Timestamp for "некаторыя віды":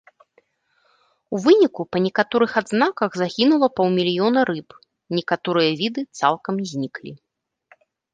5.19-6.01